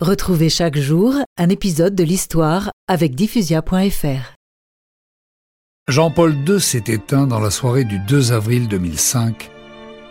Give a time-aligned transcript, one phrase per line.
[0.00, 4.36] Retrouvez chaque jour un épisode de l'histoire avec diffusia.fr.
[5.88, 9.50] Jean-Paul II s'est éteint dans la soirée du 2 avril 2005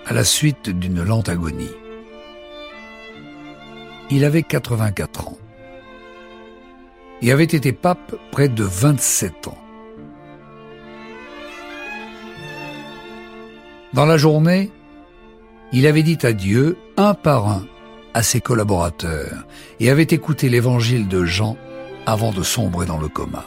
[0.06, 1.72] à la suite d'une lente agonie.
[4.12, 5.38] Il avait 84 ans
[7.22, 9.58] et avait été pape près de 27 ans.
[13.94, 14.70] Dans la journée,
[15.72, 17.66] il avait dit adieu un par un
[18.18, 19.46] à ses collaborateurs
[19.80, 21.56] et avait écouté l'évangile de Jean
[22.08, 23.46] avant de sombrer dans le coma.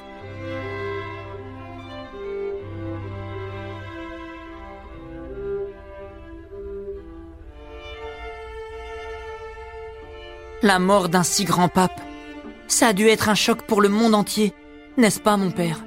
[10.63, 12.01] La mort d'un si grand pape,
[12.69, 14.55] ça a dû être un choc pour le monde entier,
[14.97, 15.81] n'est-ce pas mon père?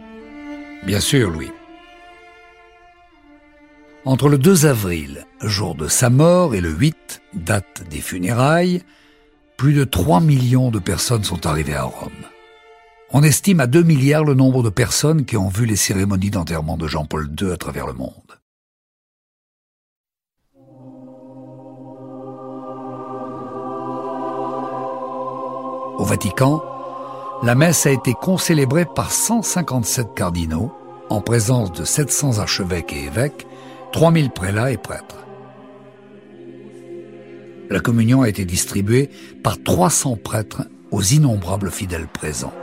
[0.85, 1.51] Bien sûr, Louis.
[4.05, 8.81] Entre le 2 avril, jour de sa mort, et le 8, date des funérailles,
[9.55, 12.11] plus de 3 millions de personnes sont arrivées à Rome.
[13.11, 16.75] On estime à 2 milliards le nombre de personnes qui ont vu les cérémonies d'enterrement
[16.75, 18.11] de Jean-Paul II à travers le monde.
[25.97, 26.61] Au Vatican,
[27.41, 30.73] la messe a été concélébrée par 157 cardinaux,
[31.09, 33.47] en présence de 700 archevêques et évêques,
[33.93, 35.23] 3000 prélats et prêtres.
[37.69, 39.11] La communion a été distribuée
[39.43, 42.53] par 300 prêtres aux innombrables fidèles présents.